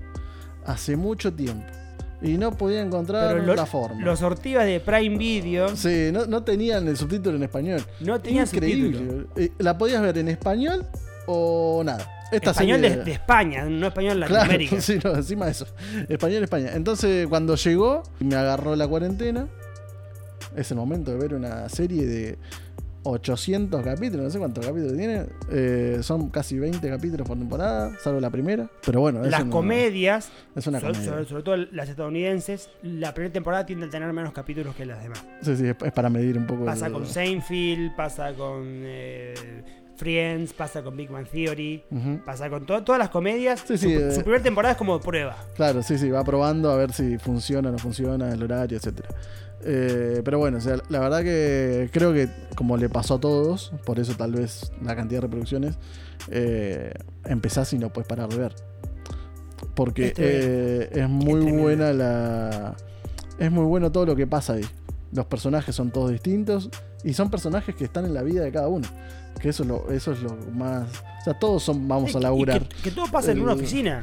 [0.65, 1.82] hace mucho tiempo.
[2.23, 4.01] Y no podía encontrar Pero lo- la forma.
[4.05, 7.83] los ortivas de Prime Video Sí, no, no tenían el subtítulo en español.
[8.01, 8.97] no tenían Increíble.
[8.99, 9.27] subtítulo.
[9.37, 10.87] Eh, La podías ver en español
[11.27, 12.09] o nada.
[12.31, 14.81] Esta Español serie- de, de España, no español de Claro, Latinoamérica.
[14.81, 15.67] sí, no, encima de eso.
[16.09, 16.71] Español, España.
[16.75, 19.49] Entonces, cuando llegó, me agarró la cuarentena.
[20.57, 22.39] Es el momento de ver una serie de
[23.05, 25.27] 800 capítulos, no sé cuántos capítulos tiene.
[25.51, 28.69] Eh, son casi 20 capítulos por temporada, salvo la primera.
[28.85, 31.05] Pero bueno, es Las una- comedias, Es una so- comedia.
[31.11, 35.03] sobre, sobre todo las estadounidenses, la primera temporada tiende a tener menos capítulos que las
[35.03, 35.25] demás.
[35.43, 36.65] Sí, sí, es, para medir un poco.
[36.65, 39.35] Pasa el- con Seinfeld, pasa con eh,
[39.97, 41.85] Friends, pasa con Big Bang Theory,
[42.25, 43.63] pasa con to- todas las comedias.
[43.67, 44.11] Sí, su, eh.
[44.13, 45.37] su primera temporada es como prueba.
[45.55, 49.11] Claro, sí, sí, va probando a ver si funciona o no funciona, el horario, etcétera.
[49.65, 53.73] Eh, pero bueno, o sea, la verdad que creo que como le pasó a todos,
[53.85, 55.77] por eso tal vez la cantidad de reproducciones,
[56.31, 56.93] eh,
[57.25, 58.55] empezás y no puedes parar de ver.
[59.75, 62.75] Porque Este- eh, es muy buena la...
[63.39, 64.65] Es muy bueno todo lo que pasa ahí.
[65.13, 66.71] Los personajes son todos distintos
[67.05, 68.87] y son personajes que están en la vida de cada uno.
[69.41, 70.89] Que eso es lo, eso es lo más...
[71.21, 72.67] O sea, todos son, vamos a laburar.
[72.69, 74.03] que, que todo pasa en una oficina.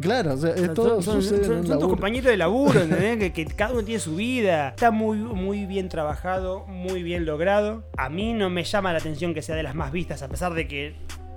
[0.00, 3.18] Claro, o sea, es todo son, tus compañeros de laburo, ¿entendés?
[3.18, 4.70] que, que cada uno tiene su vida.
[4.70, 7.84] Está muy, muy bien trabajado, muy bien logrado.
[7.96, 10.54] A mí no me llama la atención que sea de las más vistas, a pesar
[10.54, 10.94] de que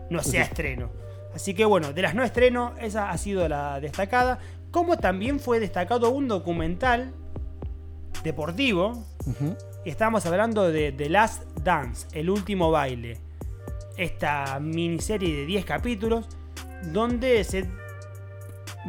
[0.10, 0.90] no sea estreno.
[1.36, 4.40] Así que bueno, de las no estreno, esa ha sido la destacada.
[4.72, 7.12] Como también fue destacado un documental
[8.24, 9.04] deportivo.
[9.84, 13.18] Y estábamos hablando de The Last Dance, El último baile.
[13.98, 16.28] Esta miniserie de 10 capítulos
[16.94, 17.66] donde se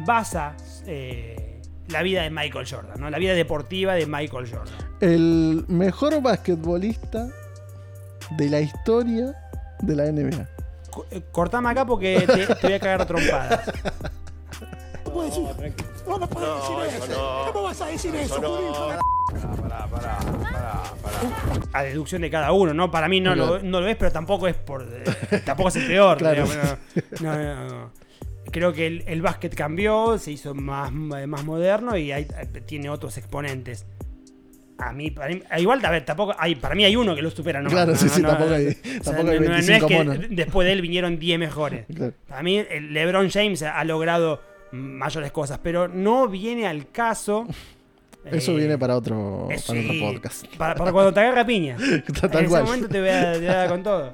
[0.05, 3.09] basa eh, la vida de Michael Jordan, ¿no?
[3.09, 4.73] la vida deportiva de Michael Jordan.
[5.01, 7.27] El mejor basquetbolista
[8.37, 9.33] de la historia
[9.81, 10.47] de la NBA.
[10.91, 13.71] Co- eh, Cortame acá porque te, te voy a cagar a trompadas.
[15.05, 15.75] No puedes decir,
[16.07, 17.45] no, no puedes decir eso.
[17.51, 18.99] ¿Cómo vas a decir eso, Julio?
[21.73, 22.91] A deducción de cada uno, ¿no?
[22.91, 24.83] Para mí no, lo, no lo es, pero tampoco es por.
[24.83, 26.17] eh, tampoco es el peor.
[26.19, 26.43] Claro.
[26.45, 26.77] digamos,
[27.21, 27.91] no, no, no, no.
[28.51, 32.27] Creo que el, el básquet cambió, se hizo más, más moderno y hay-
[32.65, 33.85] tiene otros exponentes.
[34.77, 37.29] A mí, para mí- igual, a ver, tampoco hay, para mí hay uno que lo
[37.29, 37.69] supera, ¿no?
[37.69, 40.27] Claro, No, sí, no, sí, no, tampoco hay- tampoco hay no- no 25 es que
[40.29, 41.85] después de él vinieron 10 mejores.
[41.93, 42.13] Claro.
[42.27, 47.45] Para mí, el LeBron James ha logrado mayores cosas, pero no viene al caso.
[48.25, 50.45] Eso eh, viene para otro, eh, para otro podcast.
[50.57, 51.75] Para, para cuando te agarra piña.
[51.77, 52.63] Tal en ese cual.
[52.63, 54.11] momento te voy a, te voy a dar con todo.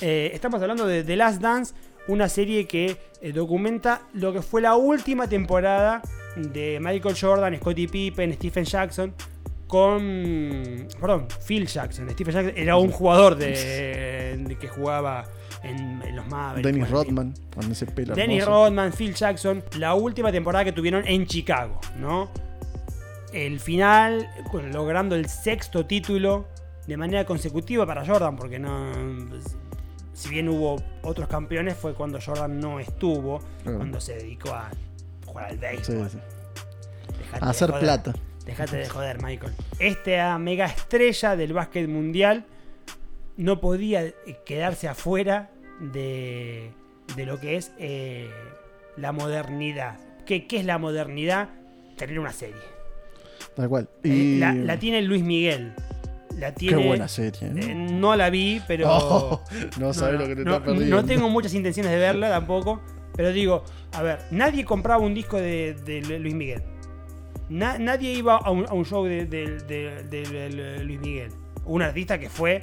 [0.00, 1.74] Eh, estamos hablando de The Last Dance,
[2.08, 6.02] una serie que eh, documenta lo que fue la última temporada
[6.36, 9.14] de Michael Jordan, Scottie Pippen, Stephen Jackson
[9.66, 10.86] con...
[11.00, 12.10] Perdón, Phil Jackson.
[12.10, 15.24] Stephen Jackson era un jugador de, de que jugaba
[15.62, 16.64] en, en los Mavericks.
[16.64, 17.34] Dennis Rodman,
[18.14, 18.44] Dennis.
[18.44, 22.30] Rodman, Phil Jackson, la última temporada que tuvieron en Chicago, ¿no?
[23.32, 24.28] El final,
[24.72, 26.46] logrando el sexto título
[26.86, 28.92] de manera consecutiva para Jordan, porque no.
[30.12, 33.78] Si bien hubo otros campeones, fue cuando Jordan no estuvo, Claro.
[33.78, 34.70] cuando se dedicó a
[35.26, 36.10] jugar al béisbol.
[36.10, 37.18] Sí, sí.
[37.18, 37.82] Dejate A de hacer joder.
[37.82, 38.12] plata.
[38.44, 39.52] Dejate de joder, Michael.
[39.78, 42.44] Esta mega estrella del básquet mundial
[43.36, 46.70] no podía eh, quedarse afuera de,
[47.16, 48.30] de lo que es eh,
[48.96, 49.98] la modernidad.
[50.26, 51.48] ¿Qué, qué es la modernidad?
[51.96, 52.56] Tener una serie.
[53.56, 53.88] Tal cual.
[54.02, 55.72] Eh, Y La, la tiene Luis Miguel.
[56.38, 57.50] La qué buena serie.
[57.50, 57.60] ¿no?
[57.60, 58.88] eh, no la vi, pero.
[58.90, 59.42] Oh,
[59.78, 60.96] no sabes lo que te no, estás perdiendo.
[60.96, 62.80] no tengo muchas intenciones de verla tampoco.
[63.14, 66.62] Pero digo, a ver, nadie compraba un disco de, de Luis Miguel.
[67.50, 71.30] Na- nadie iba a un, a un show de- de Luis Miguel.
[71.64, 72.62] Un artista que fue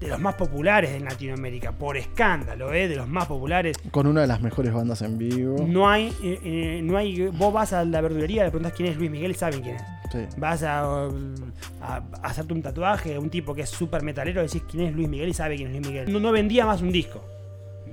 [0.00, 2.86] de los más populares en Latinoamérica, por escándalo, ¿eh?
[2.88, 3.76] de los más populares.
[3.90, 5.64] Con una de las mejores bandas en vivo.
[5.66, 7.28] No hay, eh, eh, no hay.
[7.28, 9.82] Vos vas a la verdulería, le preguntas quién es Luis Miguel y saben quién es.
[10.12, 10.18] Sí.
[10.38, 11.08] Vas a, a-
[11.80, 15.30] a hacerte un tatuaje, un tipo que es súper metalero, decís quién es Luis Miguel
[15.30, 16.12] y sabe quién es Luis Miguel.
[16.12, 17.24] No, no vendía más un disco.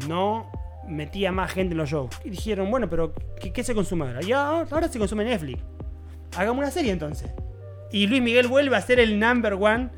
[0.08, 0.52] No
[0.88, 2.10] metía más gente en los shows.
[2.26, 4.22] Y dijeron, bueno, pero ¿qué, qué se consume ahora?
[4.22, 5.62] Ya, ahora se consume Netflix.
[6.36, 7.32] Hagamos una serie entonces.
[7.92, 9.89] Y Luis Miguel vuelve a ser el number one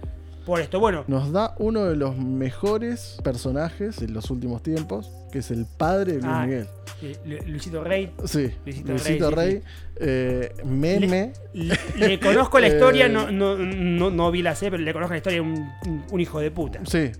[0.45, 0.79] por esto.
[0.79, 5.65] Bueno, Nos da uno de los mejores personajes de los últimos tiempos, que es el
[5.65, 6.67] padre de Luis Ah, Miguel.
[7.01, 8.11] eh, Lu- Luisito Rey.
[8.25, 9.63] Sí, Luisito Luisito, Rey, Rey, sí,
[9.97, 11.33] eh, meme.
[11.53, 14.93] Le, le conozco la historia, Eh, no, no, no, no vi la serie, pero le
[14.93, 15.69] conozco la historia de un,
[16.11, 16.79] un hijo de puta.
[16.85, 17.11] Sí,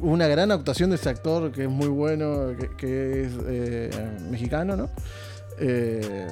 [0.00, 3.90] una gran actuación de ese actor que es muy bueno, que, que es eh,
[4.30, 4.88] mexicano, ¿no?
[5.58, 6.28] Eh,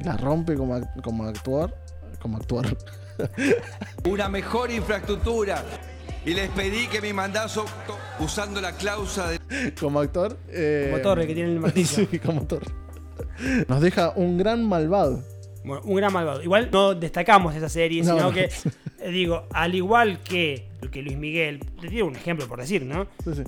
[0.00, 1.74] la rompe como, como actuar.
[2.20, 2.66] Como actuar.
[4.08, 5.62] una mejor infraestructura.
[6.24, 7.64] Y les pedí que me mandazo
[8.20, 10.36] usando la cláusula de como actor.
[10.48, 11.88] eh, Como Torre, que tiene el martillo.
[12.10, 12.66] Sí, como Torre.
[13.66, 15.22] Nos deja un gran malvado.
[15.64, 16.42] Bueno, un gran malvado.
[16.42, 18.32] Igual no destacamos esa serie, No, sino no.
[18.32, 18.50] que,
[19.00, 23.06] eh, digo, al igual que, que Luis Miguel, te tiro un ejemplo por decir, ¿no?
[23.24, 23.42] Sí, sí.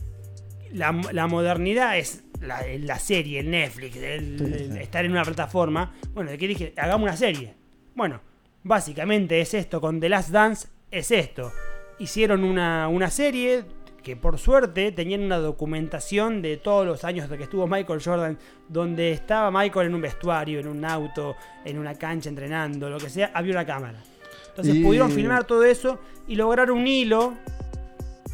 [0.72, 4.78] La, la modernidad es la, la serie, el Netflix, el, Sí, el sí.
[4.78, 5.94] estar en una plataforma.
[6.14, 6.72] Bueno, ¿de qué dije?
[6.78, 7.54] Hagamos una serie.
[7.94, 8.20] Bueno,
[8.62, 11.52] básicamente es esto, con The Last Dance es esto.
[12.00, 13.64] Hicieron una, una serie
[14.02, 18.38] que por suerte tenían una documentación de todos los años de que estuvo Michael Jordan,
[18.68, 23.10] donde estaba Michael en un vestuario, en un auto, en una cancha entrenando, lo que
[23.10, 24.02] sea, había una cámara.
[24.48, 27.34] Entonces Y- pudieron filmar todo eso y lograr un hilo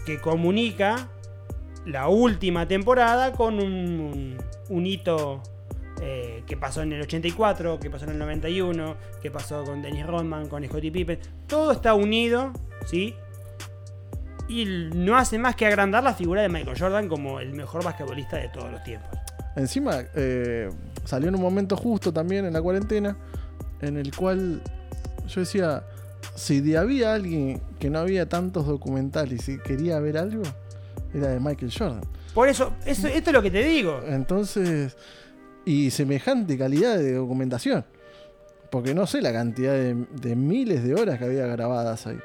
[0.06, 1.08] que comunica
[1.84, 3.64] la última temporada con un,
[4.00, 4.36] un-
[4.68, 5.42] un hito
[6.00, 10.06] eh, que pasó en el 84, que pasó en el 91, que pasó con Dennis
[10.06, 11.18] Rodman, con Scottie Pippen.
[11.48, 12.52] Todo está unido,
[12.84, 13.14] ¿sí?
[14.48, 18.36] Y no hace más que agrandar la figura de Michael Jordan como el mejor basquetbolista
[18.36, 19.10] de todos los tiempos.
[19.56, 20.70] Encima, eh,
[21.04, 23.16] salió en un momento justo también en la cuarentena,
[23.80, 24.60] en el cual
[25.26, 25.82] yo decía,
[26.34, 30.42] si de había alguien que no había tantos documentales y quería ver algo,
[31.14, 32.02] era de Michael Jordan.
[32.34, 34.02] Por eso, eso esto es lo que te digo.
[34.06, 34.96] Entonces,
[35.64, 37.84] y semejante calidad de documentación.
[38.70, 42.18] Porque no sé la cantidad de, de miles de horas que había grabadas ahí.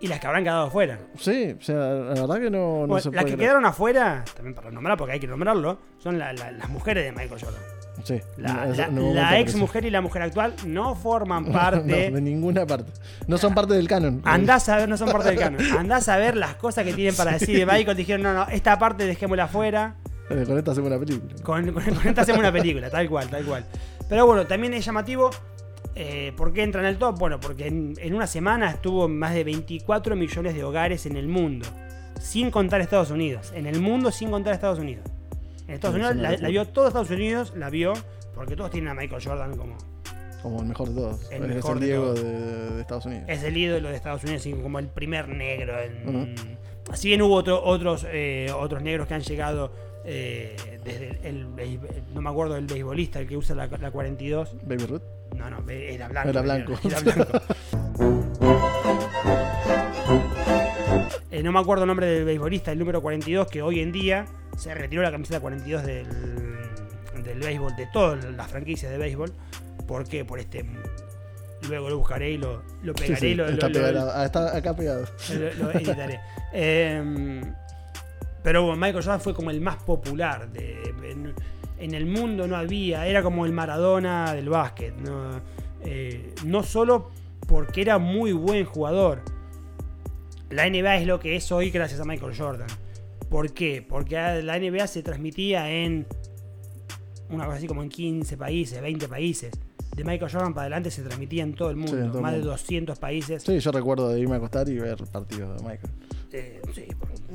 [0.00, 0.98] Y las que habrán quedado afuera.
[1.18, 3.38] Sí, o sea, la verdad que no, no Bueno, se las puede que creer.
[3.38, 7.12] quedaron afuera, también para nombrar, porque hay que nombrarlo, son la- la- las mujeres de
[7.12, 7.60] Michael Jordan.
[8.02, 12.10] Sí, La, ex mujer y la mujer actual no forman No, parte.
[12.10, 12.90] de ninguna parte.
[13.28, 14.20] No son parte del canon.
[14.24, 15.62] Andás a ver, no son parte del canon.
[15.78, 17.96] Andás a ver las cosas que tienen para decir de Michael.
[17.96, 19.94] Dijeron, no, no, esta parte dejémosla afuera.
[20.28, 21.34] Eh, Con esta hacemos una película.
[21.42, 23.64] Con, con, con esta hacemos una película, tal cual, tal cual.
[24.08, 25.30] Pero bueno, también es llamativo.
[25.96, 27.18] Eh, ¿Por qué entra en el top?
[27.18, 31.28] Bueno, porque en, en una semana estuvo más de 24 millones de hogares en el
[31.28, 31.66] mundo.
[32.20, 33.52] Sin contar Estados Unidos.
[33.54, 35.04] En el mundo sin contar Estados Unidos.
[35.68, 37.92] En Estados Es Unidos la, vio todo Estados Unidos, la vio,
[38.34, 39.76] porque todos tienen a Michael Jordan como.
[40.42, 41.30] Como el mejor de todos.
[41.32, 42.22] El es mejor el de Diego de,
[42.74, 43.24] de Estados Unidos.
[43.28, 45.74] Es el ídolo de Estados Unidos, así como el primer negro.
[45.80, 46.34] En.
[46.92, 49.72] Si bien hubo otro- otros, eh, otros negros que han llegado
[50.04, 50.54] eh,
[50.84, 51.80] desde el, el
[52.12, 54.54] No me acuerdo del beisbolista, el que usa la, la 42.
[54.66, 55.02] Baby Ruth.
[55.34, 56.28] No, no, era blanco.
[56.30, 56.72] Era blanco.
[56.84, 57.40] Era blanco.
[61.30, 64.26] Eh, no me acuerdo el nombre del beisbolista, el número 42, que hoy en día
[64.56, 66.06] se retiró la camiseta 42 del,
[67.24, 69.32] del béisbol, de todas las franquicias de béisbol.
[69.86, 70.24] ¿Por qué?
[70.24, 70.64] Por este.
[71.68, 74.56] Luego lo buscaré y lo, lo Sí, pegaré sí, lo, está, lo- pegado, ah, está
[74.56, 75.06] acá pegado.
[75.58, 76.20] lo, lo editaré.
[76.56, 77.42] Eh,
[78.44, 80.48] pero bueno, Michael Jordan fue como el más popular.
[80.52, 80.78] De,
[81.78, 84.94] en, el mundo no había, era como el Maradona del básquet.
[84.96, 85.40] No,
[85.86, 87.10] Eh, no solo
[87.46, 89.22] porque era muy buen jugador.
[90.50, 92.68] La NBA es lo que es hoy gracias a Michael Jordan.
[93.28, 93.84] ¿Por qué?
[93.86, 96.06] Porque la NBA se transmitía en
[97.30, 99.52] una cosa así como en 15 países, 20 países.
[99.96, 102.32] De Michael Jordan para adelante se transmitía en todo el mundo, en todo el más
[102.32, 102.52] de mundo.
[102.52, 103.42] 200 países.
[103.42, 105.92] Sí, yo recuerdo de irme a acostar y ver partidos de Michael.
[106.36, 106.86] Eh, sí,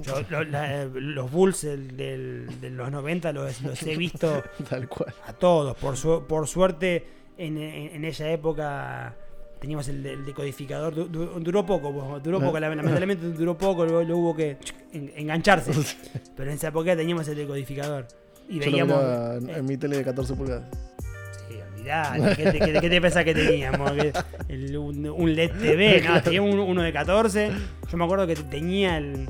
[0.01, 4.89] yo- lo- la- los Bulls del- del- de los 90 los, los he visto Tal
[4.89, 5.13] cual.
[5.25, 5.77] a todos.
[5.77, 7.05] Por, su- por suerte,
[7.37, 9.15] en, en- en esa época
[9.61, 10.93] teníamos el, el decodificador.
[10.93, 14.57] Du- du- duró poco, duró poco, lamentablemente duró poco, lo, lo hubo que
[14.91, 15.71] en- engancharse.
[16.35, 18.05] Pero en esa época teníamos el decodificador.
[18.49, 19.01] Y Yo veíamos.
[19.47, 20.65] en mi tele de 14 pulgadas.
[22.35, 23.91] ¿Qué te, qué- qué te pensás que teníamos?
[24.47, 27.51] El- un, un LED TV, no, tenía un- uno de 14.
[27.91, 29.27] Yo me acuerdo que tenía el,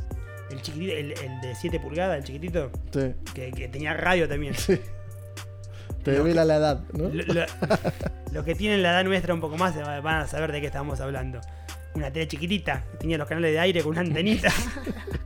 [0.52, 4.54] el chiquitito, el, el de 7 pulgadas, el chiquitito, Sí, que, que tenía radio también.
[4.56, 4.80] sí.
[6.04, 7.10] Te Lo devela la edad, ¿no?
[7.10, 7.46] Lo- lo-
[8.32, 11.00] Los que tienen la edad nuestra un poco más van a saber de qué estamos
[11.02, 11.42] hablando.
[11.96, 14.50] Una tele chiquitita, que tenía los canales de aire con una antenita.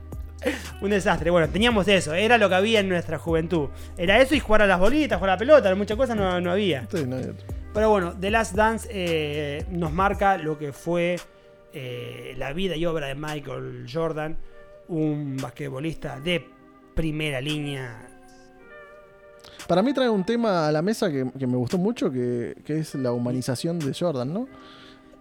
[0.80, 1.30] un desastre.
[1.30, 3.68] Bueno, teníamos eso, era lo que había en nuestra juventud.
[3.96, 6.52] Era eso y jugar a las bolitas, jugar a la pelota, muchas cosas no, no
[6.52, 6.86] había.
[6.90, 7.46] Sí, no hay otro.
[7.72, 11.16] Pero bueno, The Last Dance eh, nos marca lo que fue
[11.72, 14.36] eh, la vida y obra de Michael Jordan,
[14.88, 16.46] un basquetbolista de
[16.94, 18.08] primera línea.
[19.66, 22.78] Para mí trae un tema a la mesa que, que me gustó mucho, que, que
[22.78, 24.48] es la humanización de Jordan, ¿no?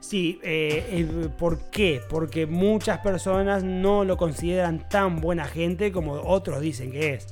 [0.04, 2.02] Sí, eh, eh, ¿por qué?
[2.10, 7.28] Porque muchas personas no lo consideran tan buena gente como otros dicen que es.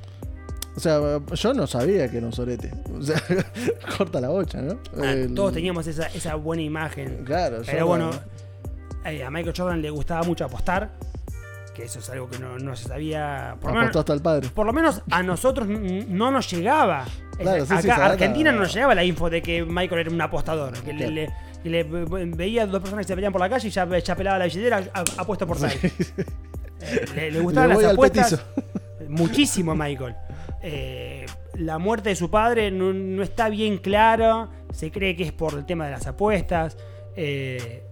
[0.78, 1.00] O sea,
[1.34, 2.72] yo no sabía que era un sorete.
[2.98, 3.22] O sea,
[3.98, 4.80] corta la bocha, ¿no?
[5.04, 7.26] Ah, El- Todos teníamos esa, esa buena imagen.
[7.26, 8.10] Claro, Pero bueno,
[9.04, 10.92] eh, a Michael Jordan le gustaba mucho apostar,
[11.76, 13.58] que eso es algo que no, no se sabía.
[13.60, 14.48] Por lo menos- hasta el padre.
[14.48, 17.04] por lo menos a nosotros no nos llegaba.
[17.38, 20.22] Claro, sí, Acá, sí, Argentina no nos llegaba la info de que Michael era un
[20.22, 20.72] apostador.
[20.84, 21.12] Que Claro.
[21.12, 24.16] le- que le- veía dos personas que se peleaban por la calle y ya, ya
[24.16, 24.84] pelaba la billetera,
[25.18, 26.14] apuesto por seis.
[26.82, 28.46] Eh, le, le gustaban Le las apuestas
[29.08, 30.16] muchísimo a Michael.
[30.64, 34.50] Eh, la muerte de su padre no, no está bien claro.
[34.74, 36.78] Se cree que es por el tema de las apuestas.
[37.16, 37.84] Eh,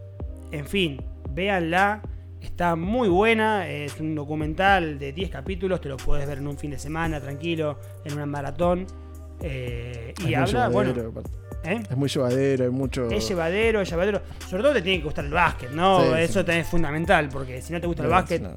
[0.52, 2.02] en fin, véanla.
[2.42, 3.68] Está muy buena.
[3.70, 5.82] Es un documental de 10 capítulos.
[5.82, 8.88] Te lo puedes ver en un fin de semana, tranquilo, en una maratón.
[9.42, 10.94] Eh, y habla, bueno.
[11.64, 11.82] ¿Eh?
[11.90, 13.10] Es muy llevadero, hay mucho.
[13.10, 14.22] Es llevadero, es llevadero.
[14.50, 16.02] Sobre todo te tiene que gustar el básquet, ¿no?
[16.02, 16.46] Sí, Eso sí.
[16.46, 18.52] también es fundamental, porque si no te gusta el básquet, no.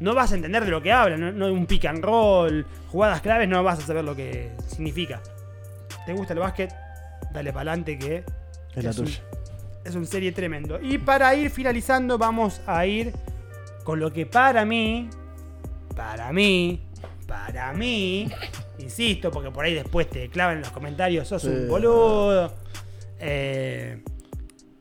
[0.00, 3.20] no vas a entender de lo que habla, no, no un pick and roll, jugadas
[3.20, 5.20] claves, no vas a saber lo que significa.
[6.04, 6.72] ¿Te gusta el básquet?
[7.32, 8.24] Dale para adelante que
[8.74, 9.20] Es la es un- tuya.
[9.84, 10.78] es un serie tremendo.
[10.80, 13.12] Y para ir finalizando, vamos a ir
[13.84, 15.08] con lo que para mí,
[15.94, 16.80] para mí,
[17.26, 18.28] para mí,
[18.86, 21.48] insisto, porque por ahí después te clavan en los comentarios, sos Sí.
[21.48, 22.54] un boludo.
[23.18, 24.02] eh,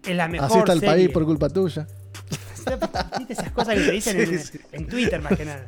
[0.06, 0.96] es la mejor Así está el serie.
[0.96, 1.88] país por culpa tuya.
[3.20, 4.60] ¿Viste esas cosas que te dicen en, Sí, sí.
[4.72, 5.68] en Twitter más que nada?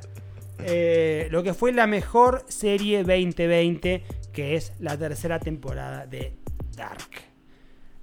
[0.64, 6.34] Eh, lo que fue la mejor serie 2020, que es la tercera temporada de
[6.76, 7.10] Dark.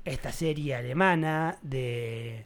[0.04, 2.44] Esta serie alemana de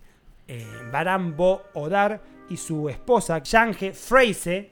[0.49, 4.71] eh, Baran Bo Odar y su esposa, Jange Freise.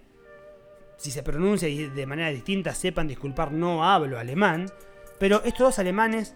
[0.96, 4.66] Si se pronuncia de manera distinta, sepan disculpar, no hablo alemán.
[5.18, 6.34] Pero estos dos alemanes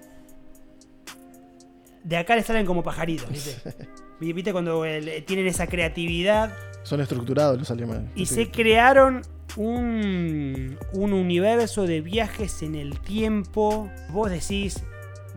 [2.05, 3.57] de acá le salen como pajaritos, ¿viste?
[4.20, 8.11] ¿Viste cuando eh, tienen esa creatividad Son estructurados los alemanes.
[8.14, 8.35] y Sí.
[8.37, 9.23] se crearon
[9.57, 13.90] un, un universo de viajes en el tiempo.
[14.11, 14.83] Vos decís,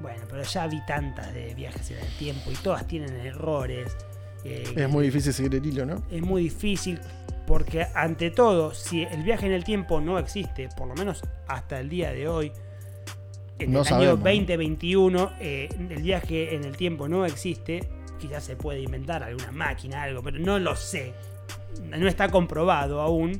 [0.01, 3.95] bueno, pero ya vi tantas de viajes en el tiempo y todas tienen errores.
[4.45, 6.03] eh, Es muy difícil seguir el hilo, ¿no?
[6.11, 6.99] es muy difícil
[7.53, 11.79] porque ante todo, si el viaje en el tiempo no existe, por lo menos hasta
[11.79, 12.51] el día de hoy,
[13.59, 14.23] en No el sabemos, año ¿no?
[14.23, 17.87] 2021, eh, el viaje en el tiempo no existe,
[18.19, 21.13] quizás se puede inventar alguna máquina, algo, pero no lo sé.
[21.83, 23.39] No está comprobado aún.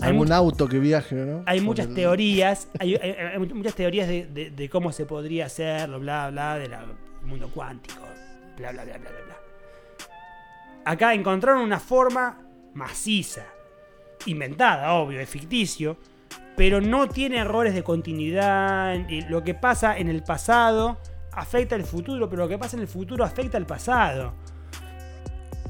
[0.00, 1.42] Hay Algún auto que viaje, ¿no?
[1.46, 5.98] hay muchas teorías, hay, hay- hay muchas teorías de, de- de cómo se podría hacerlo,
[5.98, 6.72] bla, bla, del
[7.22, 8.02] mundo cuántico,
[8.58, 9.36] bla, bla, bla, bla, bla.
[10.84, 12.38] Acá encontraron una forma
[12.74, 13.44] maciza,
[14.26, 15.96] inventada, obvio, es ficticio,
[16.56, 19.08] pero no tiene errores de continuidad.
[19.08, 20.98] y Lo que pasa en el pasado
[21.32, 24.34] afecta el futuro, pero lo que pasa en el futuro afecta al pasado.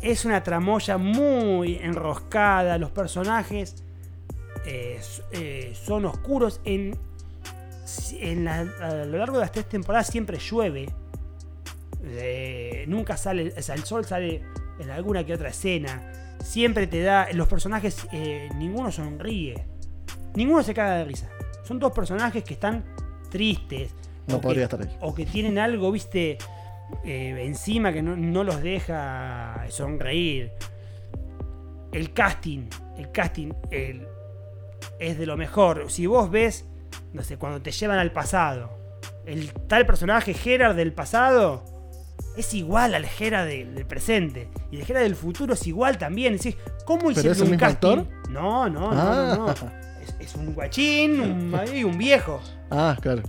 [0.03, 2.79] Es una tramoya muy enroscada.
[2.79, 3.85] Los personajes
[4.67, 5.01] eh,
[5.33, 6.61] eh, son oscuros.
[6.65, 6.99] En,
[8.15, 10.89] en la- a lo largo de las tres temporadas siempre llueve.
[12.03, 14.43] Eh, nunca sale, el sol sale
[14.79, 16.01] en alguna que otra escena.
[16.43, 17.29] Siempre te da.
[17.33, 19.67] Los personajes, eh, ninguno sonríe.
[20.35, 21.29] Ninguno se caga de risa.
[21.65, 22.85] Son dos personajes que están
[23.31, 23.95] tristes.
[24.27, 24.97] No o que- podría estar ahí.
[25.01, 26.39] O que tienen algo, viste,
[27.05, 30.53] eh, encima que no, no los deja sonreír.
[31.93, 34.07] El casting, el casting el-
[34.99, 35.91] es de lo mejor.
[35.91, 36.65] Si vos ves,
[37.13, 38.71] no sé, cuando te llevan al pasado,
[39.27, 41.65] el tal personaje Gerard del pasado
[42.37, 44.49] es igual al Gerard de- del presente.
[44.71, 46.37] Y el Gerard del futuro es igual también.
[46.37, 47.89] Decís, ¿Cómo hicieron es el un mismo casting?
[47.99, 48.31] actor?
[48.31, 49.49] No, no, no, no, no.
[49.49, 49.73] Ah.
[50.03, 52.41] Es, es un guachín un, y un viejo.
[52.71, 53.23] Ah, claro.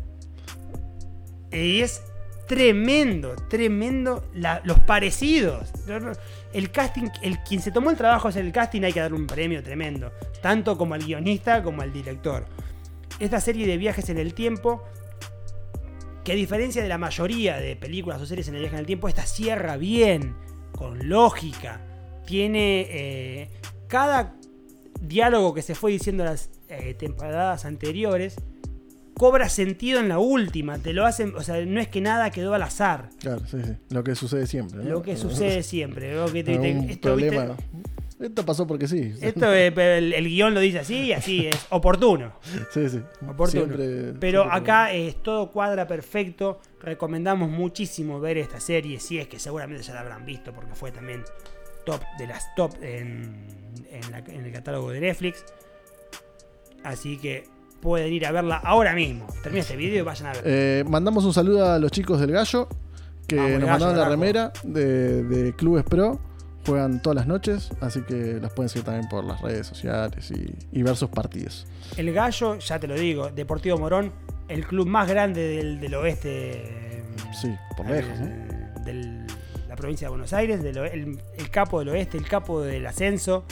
[1.51, 2.01] Y es
[2.47, 5.69] tremendo, tremendo la- los parecidos.
[6.53, 9.27] El casting, el quien se tomó el trabajo hacer el casting hay que darle un
[9.27, 10.11] premio tremendo,
[10.41, 12.45] tanto como al guionista como al director.
[13.19, 14.83] Esta serie de viajes en el tiempo,
[16.23, 18.85] que a diferencia de la mayoría de películas o series en el viaje en el
[18.85, 20.35] tiempo, esta cierra bien,
[20.71, 21.81] con lógica.
[22.25, 23.49] Tiene eh,
[23.87, 24.35] cada
[25.01, 28.35] diálogo que se fue diciendo en las eh, temporadas anteriores
[29.15, 30.77] cobra sentido en la última.
[30.79, 33.09] Te lo hacen, o sea, no es que nada quedó al azar.
[33.19, 33.73] Claro, sí, sí.
[33.89, 34.83] Lo que sucede siempre.
[34.83, 34.89] ¿no?
[34.89, 36.15] Lo que sucede siempre.
[36.15, 37.47] lo que te- te- ¿viste?
[38.21, 39.13] Esto pasó porque sí.
[39.19, 42.33] Esto, eh, el, el guion lo dice así y así es oportuno.
[42.71, 42.99] Sí, sí.
[43.27, 43.65] oportuno.
[43.65, 46.59] Siempre- Pero siempre- acá es todo cuadra perfecto.
[46.81, 48.99] Recomendamos muchísimo ver esta serie.
[48.99, 51.23] Si es que seguramente ya la habrán visto porque fue también
[51.85, 53.47] top de las top en,
[53.89, 55.43] en la- en el catálogo de Netflix.
[56.83, 57.43] Así que
[57.81, 59.27] pueden ir a verla ahora mismo.
[59.43, 60.41] Termina este video y vayan a ver.
[60.45, 62.67] Eh, mandamos un saludo a los chicos del Gallo
[63.27, 66.19] que Vamos, nos Gallo, mandaron la remera de, de Clubes Pro.
[66.65, 70.53] Juegan todas las noches, así que las pueden seguir también por las redes sociales y,
[70.71, 71.65] y ver sus partidos.
[71.97, 74.11] El Gallo, ya te lo digo, Deportivo Morón,
[74.47, 77.03] el club más grande del, del oeste.
[77.39, 78.19] Sí, por eh, lejos.
[78.85, 79.25] De
[79.67, 83.43] la provincia de Buenos Aires, del el, el capo del oeste, el capo del ascenso.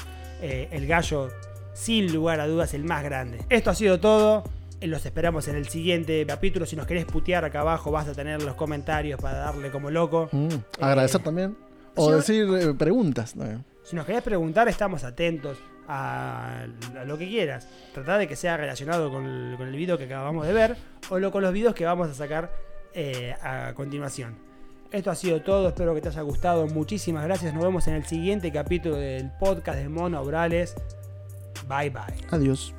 [0.42, 1.30] eh, el Gallo,
[1.74, 3.40] sin lugar a dudas, el más grande.
[3.50, 4.44] Esto ha sido todo.
[4.82, 6.66] eh, Los esperamos en el siguiente capítulo.
[6.68, 10.30] Si nos querés putear acá abajo, vas a tener los comentarios para darle como loco.
[10.32, 10.48] Mm,
[10.80, 11.58] Agradecer también.
[11.96, 13.36] O sí, decir eh, preguntas.
[13.36, 13.64] ¿no?
[13.84, 16.66] Si nos querés preguntar, estamos atentos a,
[16.98, 17.68] a lo que quieras.
[17.94, 20.78] Tratá de que sea relacionado con el, con el video que acabamos de ver
[21.10, 22.52] o lo, con los videos que vamos a sacar
[22.94, 24.38] eh, a continuación.
[24.92, 26.66] Esto ha sido todo, espero que te haya gustado.
[26.68, 27.54] Muchísimas gracias.
[27.54, 30.76] Nos vemos en el siguiente capítulo del podcast de Mono Brales.
[31.68, 32.28] Bye bye.
[32.32, 32.74] Adiós.